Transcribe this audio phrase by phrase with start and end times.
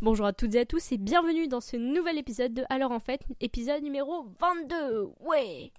[0.00, 3.00] Bonjour à toutes et à tous et bienvenue dans ce nouvel épisode de Alors en
[3.00, 5.10] fait, épisode numéro 22.
[5.20, 5.72] Ouais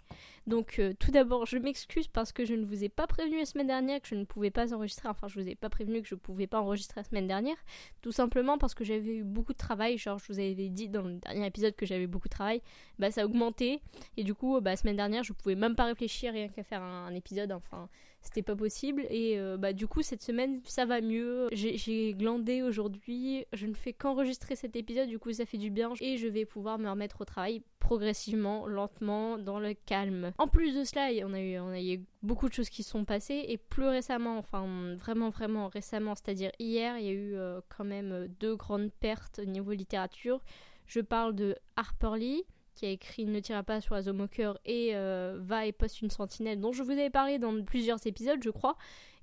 [0.45, 3.45] donc euh, tout d'abord, je m'excuse parce que je ne vous ai pas prévenu la
[3.45, 5.07] semaine dernière que je ne pouvais pas enregistrer.
[5.07, 7.55] Enfin, je vous ai pas prévenu que je pouvais pas enregistrer la semaine dernière.
[8.01, 9.97] Tout simplement parce que j'avais eu beaucoup de travail.
[9.97, 12.61] Genre, je vous avais dit dans le dernier épisode que j'avais beaucoup de travail.
[12.99, 13.81] Bah, ça a augmenté.
[14.17, 16.81] Et du coup, bah, la semaine dernière, je pouvais même pas réfléchir rien qu'à faire
[16.81, 17.53] un, épisode.
[17.53, 17.87] Enfin,
[18.21, 19.05] c'était pas possible.
[19.09, 21.47] Et euh, bah, du coup, cette semaine, ça va mieux.
[21.53, 23.45] J'ai glandé aujourd'hui.
[23.53, 25.07] Je ne fais qu'enregistrer cet épisode.
[25.07, 25.93] Du coup, ça fait du bien.
[26.01, 30.31] Et je vais pouvoir me remettre au travail progressivement, lentement, dans le calme.
[30.37, 33.03] En plus de cela, on a eu, on a eu beaucoup de choses qui sont
[33.03, 37.59] passées et plus récemment, enfin vraiment vraiment récemment, c'est-à-dire hier, il y a eu euh,
[37.75, 40.41] quand même deux grandes pertes au niveau littérature.
[40.87, 44.01] Je parle de Harper Lee qui a écrit Ne tira pas sur la
[44.65, 48.41] et euh, Va et poste une sentinelle dont je vous avais parlé dans plusieurs épisodes
[48.43, 48.77] je crois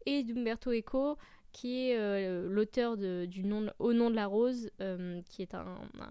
[0.07, 1.17] et d'Umberto Eco
[1.53, 5.67] qui est euh, l'auteur du nom Au nom de la rose, euh, qui est un,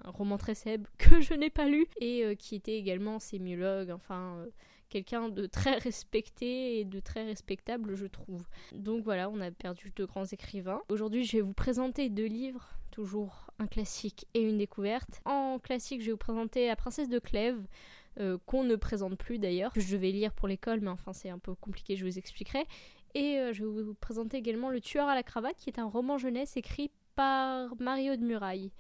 [0.05, 4.45] roman très célèbre que je n'ai pas lu, et euh, qui était également sémiologue, enfin
[4.89, 8.43] quelqu'un de très respecté et de très respectable, je trouve.
[8.73, 10.81] Donc voilà, on a perdu deux grands écrivains.
[10.89, 15.21] Aujourd'hui, je vais vous présenter deux livres, toujours un classique et une découverte.
[15.25, 17.61] En classique, je vais vous présenter La princesse de Clèves.
[18.47, 21.53] qu'on ne présente plus d'ailleurs, je vais lire pour l'école, mais enfin c'est un peu
[21.53, 22.65] compliqué, je vous expliquerai.
[23.15, 25.85] Et euh, je vais vous présenter également Le Tueur à la cravate, qui est un
[25.85, 28.71] roman jeunesse écrit par Mario de Muraille.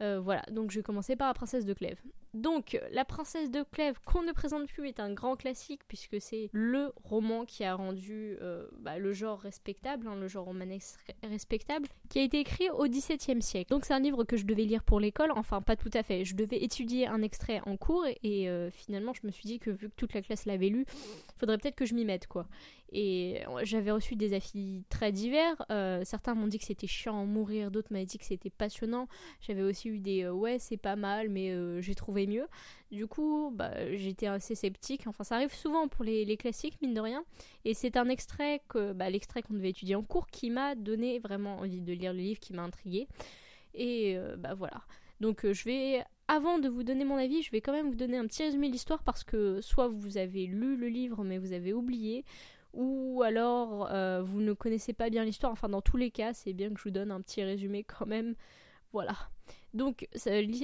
[0.00, 2.00] Euh, voilà, donc je vais commencer par La princesse de Clèves.
[2.32, 6.48] Donc, La princesse de Clèves, qu'on ne présente plus, est un grand classique puisque c'est
[6.52, 11.88] le roman qui a rendu euh, bah, le genre respectable, hein, le genre romanesque respectable,
[12.08, 13.70] qui a été écrit au XVIIe siècle.
[13.70, 16.24] Donc, c'est un livre que je devais lire pour l'école, enfin, pas tout à fait.
[16.24, 19.90] Je devais étudier un extrait en cours et, finalement, je me suis dit que vu
[19.90, 22.46] que toute la classe l'avait lu, il faudrait peut-être que je m'y mette, quoi.
[22.92, 25.64] Et j'avais reçu des avis très divers.
[25.70, 29.06] Euh, certains m'ont dit que c'était chiant à mourir, d'autres m'avaient dit que c'était passionnant.
[29.40, 32.46] J'avais aussi des euh, ouais, c'est pas mal, mais euh, j'ai trouvé mieux.
[32.90, 35.06] Du coup, bah, j'étais assez sceptique.
[35.06, 37.24] Enfin, ça arrive souvent pour les, classiques, mine de rien.
[37.64, 41.18] Et c'est un extrait, que bah, l'extrait qu'on devait étudier en cours, qui m'a donné
[41.18, 43.08] vraiment envie de lire le livre, qui m'a intrigué.
[43.74, 44.82] Et bah voilà.
[45.20, 48.16] Donc je vais avant de vous donner mon avis, je vais quand même vous donner
[48.16, 51.52] un petit résumé de l'histoire parce que soit vous avez lu le livre mais vous
[51.52, 52.24] avez oublié,
[52.72, 55.52] ou alors euh, vous ne connaissez pas bien l'histoire.
[55.52, 58.06] Enfin, dans tous les cas, c'est bien que je vous donne un petit résumé quand
[58.06, 58.34] même.
[58.92, 59.16] Voilà.
[59.72, 60.08] Donc,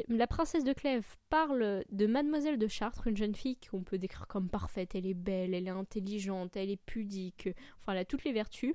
[0.09, 4.27] la princesse de Clèves parle de Mademoiselle de Chartres, une jeune fille qu'on peut décrire
[4.27, 4.95] comme parfaite.
[4.95, 7.49] Elle est belle, elle est intelligente, elle est pudique.
[7.81, 8.75] Enfin, elle a toutes les vertus.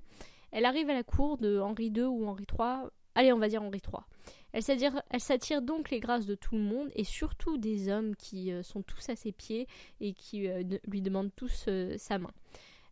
[0.51, 2.89] Elle arrive à la cour de Henri II ou Henri III.
[3.15, 4.03] Allez, on va dire Henri III.
[4.53, 8.63] Elle s'attire donc les grâces de tout le monde et surtout des hommes qui euh,
[8.63, 9.67] sont tous à ses pieds
[9.99, 12.31] et qui euh, lui demandent tous sa main.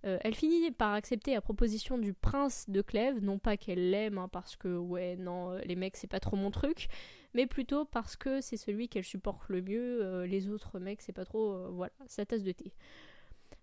[0.06, 4.18] Euh, elle finit par accepter la proposition du prince de Clèves, non pas qu'elle l'aime,
[4.18, 6.88] hein, parce que ouais, non, euh, les mecs c'est pas trop mon truc,
[7.34, 11.14] mais plutôt parce que c'est celui qu'elle supporte le mieux, euh, les autres mecs c'est
[11.14, 12.72] pas trop, voilà, sa tasse de thé.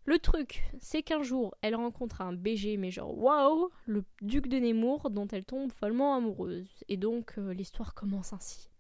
[0.05, 4.59] Le truc, c'est qu'un jour, elle rencontre un BG, mais genre waouh, le duc de
[4.59, 6.69] Nemours, dont elle tombe follement amoureuse.
[6.89, 8.71] Et donc, l'histoire commence ainsi.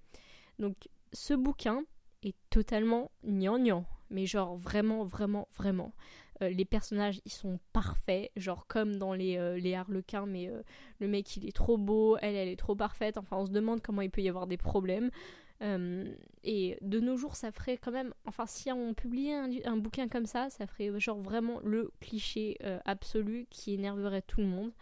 [0.60, 1.82] Donc, ce bouquin
[2.22, 5.92] est totalement gnangnan, mais genre vraiment, vraiment, vraiment.
[6.42, 10.62] Euh, les personnages, ils sont parfaits, genre comme dans les, euh, les Harlequins, mais euh,
[11.00, 13.16] le mec, il est trop beau, elle, elle est trop parfaite.
[13.16, 15.10] Enfin, on se demande comment il peut y avoir des problèmes.
[16.44, 18.12] et de nos jours, ça ferait quand même.
[18.26, 23.46] Enfin, si on publiait un, bouquin comme ça, ça ferait genre vraiment le cliché absolu
[23.50, 24.72] qui énerverait tout le monde.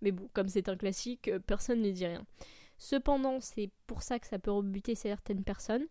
[0.00, 2.24] Mais bon, comme c'est un classique, personne ne dit rien.
[2.78, 5.86] Cependant, c'est pour ça que ça peut rebuter certaines personnes.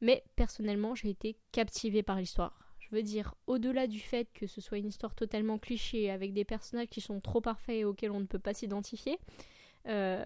[0.00, 4.78] Mais personnellement, j'ai été captivée par l'histoire veux dire, au-delà du fait que ce soit
[4.78, 8.26] une histoire totalement cliché, avec des personnages qui sont trop parfaits et auxquels on ne
[8.26, 9.18] peut pas s'identifier,
[9.88, 10.24] euh,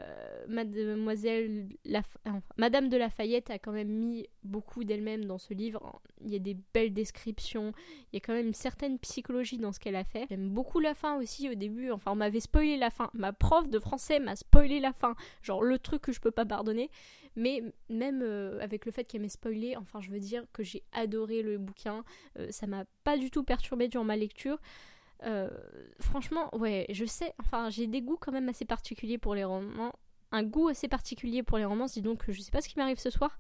[0.49, 1.69] Mademoiselle
[2.59, 6.01] Madame de Lafayette a quand même mis beaucoup d'elle-même dans ce livre.
[6.23, 7.73] Il y a des belles descriptions,
[8.13, 10.27] il y a quand même une certaine psychologie dans ce qu'elle a fait.
[10.29, 11.91] J'aime beaucoup la fin aussi au début.
[11.91, 13.11] Enfin, on m'avait spoilé la fin.
[13.15, 15.15] Ma prof de français m'a spoilé la fin.
[15.43, 16.91] Genre le truc que je peux pas pardonner.
[17.37, 20.83] Mais même euh, avec le fait qu'elle m'ait spoilé, enfin, je veux dire que j'ai
[20.93, 22.03] adoré le bouquin.
[22.39, 24.59] Euh, ça m'a pas du tout perturbé durant ma lecture.
[25.25, 25.49] Euh,
[26.01, 29.93] franchement, ouais, je sais, enfin, j'ai des goûts quand même assez particuliers pour les romans.
[30.33, 32.99] Un goût assez particulier pour les romans, dis donc, je sais pas ce qui m'arrive
[32.99, 33.39] ce soir.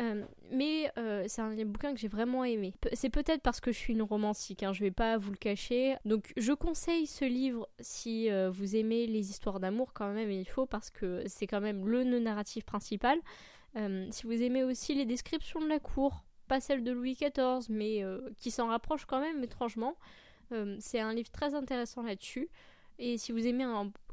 [0.00, 2.72] Euh, mais euh, c'est un bouquin que j'ai vraiment aimé.
[2.92, 5.96] C'est peut-être parce que je suis une romantique, hein, je vais pas vous le cacher.
[6.04, 10.66] Donc je conseille ce livre si vous aimez les histoires d'amour quand même, il faut
[10.66, 13.18] parce que c'est quand même le narratif principal.
[14.10, 18.04] si vous aimez aussi les descriptions de la cour, pas celles de Louis XIV, mais
[18.36, 19.96] qui s'en rapprochent quand même étrangement.
[20.52, 22.48] Euh, c'est un livre très intéressant là-dessus.
[22.98, 23.64] Et si vous aimez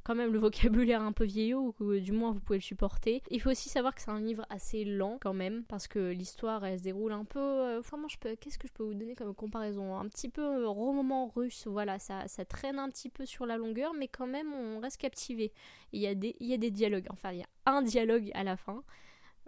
[0.04, 3.22] quand même le vocabulaire un peu vieillot, ou du moins vous pouvez le supporter.
[3.32, 6.64] Il faut aussi savoir que c'est un livre assez lent quand même, parce que l'histoire
[6.64, 7.40] elle se déroule un peu.
[7.40, 9.98] Euh, je peux, qu'est-ce que je peux vous donner comme comparaison?
[9.98, 13.58] Un petit peu euh, roman russe, voilà, ça, ça traîne un petit peu sur la
[13.58, 15.52] longueur, mais quand même on reste captivé.
[15.92, 18.30] Il y, a des, il y a des dialogues, enfin il y a un dialogue
[18.36, 18.84] à la fin.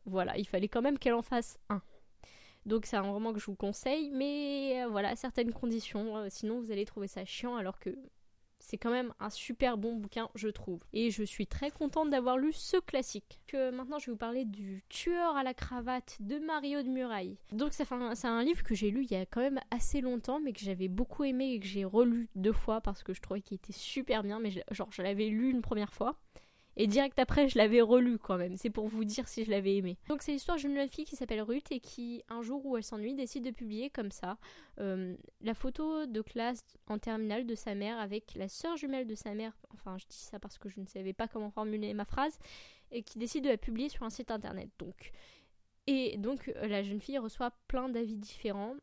[0.06, 1.81] Voilà, il fallait quand même qu'elle en fasse un.
[2.67, 6.71] Donc c'est un roman que je vous conseille, mais euh, voilà, certaines conditions, sinon vous
[6.71, 7.97] allez trouver ça chiant alors que
[8.67, 10.83] c'est quand même un super bon bouquin, je trouve.
[10.91, 13.39] Et je suis très contente d'avoir lu ce classique.
[13.47, 17.37] Que maintenant, je vais vous parler du Tueur à la cravate de Mario de Muraille.
[17.53, 20.51] Donc, c'est un, livre que j'ai lu il y a quand même assez longtemps, mais
[20.51, 23.55] que j'avais beaucoup aimé et que j'ai relu deux fois parce que je trouvais qu'il
[23.55, 24.39] était super bien.
[24.39, 26.19] Mais genre, je l'avais lu une première fois.
[26.79, 28.56] Et direct après, je l'avais relu quand même.
[28.56, 29.97] C'est pour vous dire si je l'avais aimé.
[30.09, 32.83] Donc c'est l'histoire d'une jeune fille qui s'appelle Ruth et qui, un jour où elle
[32.83, 34.38] s'ennuie, décide de publier comme ça
[34.79, 39.15] euh, la photo de classe en terminale de sa mère avec la sœur jumelle de
[39.15, 39.53] sa mère.
[39.74, 42.38] Enfin, je dis ça parce que je ne savais pas comment formuler ma phrase.
[42.91, 44.69] Et qui décide de la publier sur un site internet.
[44.77, 45.12] Donc.
[45.88, 48.75] Et donc euh, la jeune fille reçoit plein d'avis différents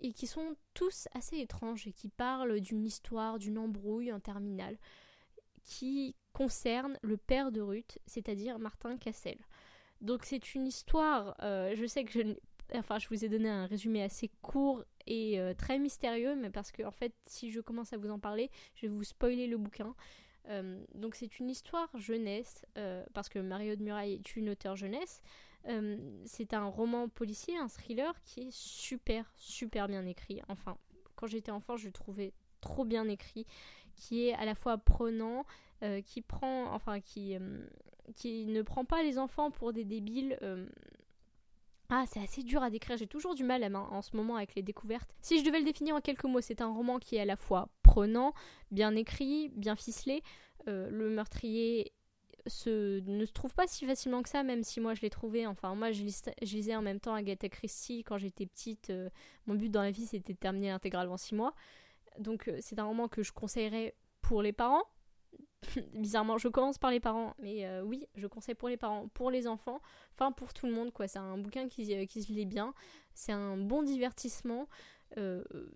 [0.00, 4.76] et qui sont tous assez étranges et qui parlent d'une histoire, d'une embrouille en terminale
[5.64, 9.38] qui concerne le père de Ruth, c'est-à-dire Martin Cassel.
[10.00, 12.20] Donc c'est une histoire, euh, je sais que je,
[12.74, 16.72] enfin, je vous ai donné un résumé assez court et euh, très mystérieux, mais parce
[16.72, 19.58] que en fait, si je commence à vous en parler, je vais vous spoiler le
[19.58, 19.94] bouquin.
[20.48, 22.64] Euh, donc c'est une histoire jeunesse,
[23.14, 25.22] parce que Mario de Muraille est une auteure jeunesse.
[26.24, 30.40] c'est un roman policier, un thriller qui est super, super bien écrit.
[30.48, 30.76] Enfin,
[31.14, 32.32] quand j'étais enfant, je trouvais
[32.62, 33.46] trop bien écrit
[33.96, 35.44] qui est à la fois prenant,
[35.82, 37.64] euh, qui prend, enfin qui, euh,
[38.16, 40.38] qui ne prend pas les enfants pour des débiles.
[40.42, 40.66] Euh.
[41.88, 44.62] Ah, c'est assez dur à décrire, j'ai toujours du mal en ce moment avec les
[44.62, 45.14] découvertes.
[45.20, 47.36] Si je devais le définir en quelques mots, c'est un roman qui est à la
[47.36, 48.32] fois prenant,
[48.70, 50.22] bien écrit, bien ficelé.
[50.66, 51.92] le meurtrier
[52.46, 55.46] ne se trouve pas si facilement que ça, même si moi je l'ai trouvé.
[55.46, 56.02] Enfin, moi je,
[56.40, 58.90] lisais en même temps Agatha Christie quand j'étais petite.
[59.46, 61.52] mon but dans la vie c'était de terminer l'intégrale en 6 mois.
[62.18, 64.82] Donc euh, c'est un roman que je conseillerais pour les parents.
[65.94, 69.30] Bizarrement, je commence par les parents, mais euh, oui, je conseille pour les parents, pour
[69.30, 69.80] les enfants,
[70.14, 71.06] enfin pour tout le monde quoi.
[71.08, 72.74] C'est un bouquin qui, euh, se lit bien,
[73.14, 74.68] c'est un bon divertissement.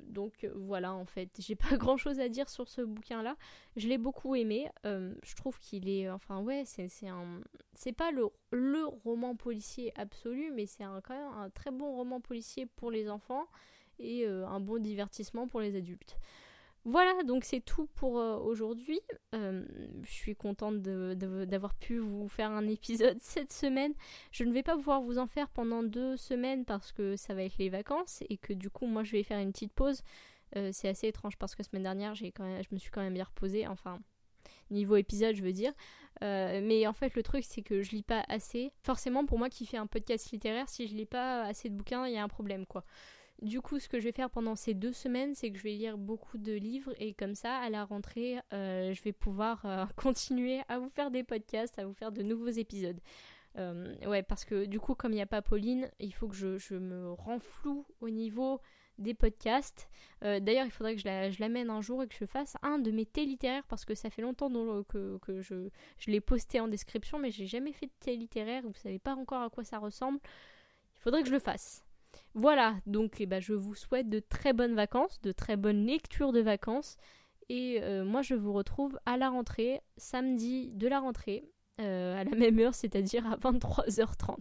[0.01, 3.37] donc voilà, en fait, j'ai pas grand chose à dire sur ce bouquin-là.
[3.77, 4.69] Je l'ai beaucoup aimé.
[4.85, 7.41] je trouve qu'il est, enfin ouais, c'est un,
[7.73, 12.21] c'est pas le, le roman policier absolu, mais c'est quand même un très bon roman
[12.21, 13.47] policier pour les enfants
[13.99, 16.19] et euh, un bon divertissement pour les adultes.
[16.85, 19.01] Voilà, donc c'est tout pour euh, aujourd'hui.
[19.35, 19.65] Euh,
[20.05, 23.93] je suis contente d'avoir pu vous faire un épisode cette semaine.
[24.31, 27.43] Je ne vais pas pouvoir vous en faire pendant deux semaines parce que ça va
[27.43, 30.03] être les vacances et que du coup moi je vais faire une petite pause.
[30.55, 32.25] c'est assez étrange parce que semaine dernière je
[32.71, 33.67] me suis quand même bien reposée.
[33.67, 33.99] Enfin,
[34.71, 35.73] niveau épisode je veux dire.
[36.21, 38.71] mais en fait le truc c'est que je lis pas assez.
[38.83, 42.07] Forcément pour moi qui fais un podcast littéraire, si je lis pas assez de bouquins,
[42.07, 42.85] il y a un problème quoi.
[43.43, 45.75] Du coup, ce que je vais faire pendant ces deux semaines, c'est que je vais
[45.75, 49.85] lire beaucoup de livres et comme ça, à la rentrée, euh, je vais pouvoir euh,
[49.97, 52.99] continuer à vous faire des podcasts, à vous faire de nouveaux épisodes.
[53.59, 56.35] Euh, ouais, parce que du coup, comme il n'y a pas Pauline, il faut que
[56.35, 58.61] je, me renfloue au niveau
[58.99, 59.89] des podcasts.
[60.23, 63.05] D'ailleurs, il faudrait que je l'amène un jour et que je fasse un de mes
[63.05, 64.51] thés littéraires parce que ça fait longtemps
[64.85, 65.69] que, je,
[66.07, 68.63] l'ai posté en description, mais j'ai jamais fait de thé littéraire.
[68.65, 70.19] Vous savez pas encore à quoi ça ressemble.
[70.97, 71.86] Il faudrait que je le fasse.
[72.35, 76.33] Voilà, donc eh ben, je vous souhaite de très bonnes vacances, de très bonnes lectures
[76.33, 76.97] de vacances.
[77.49, 81.45] Et euh, moi, je vous retrouve à la rentrée, samedi de la rentrée,
[81.81, 84.37] euh, à la même heure, c'est-à-dire à 23h30.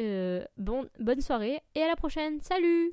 [0.00, 2.40] Euh, bon, bonne soirée et à la prochaine.
[2.40, 2.92] Salut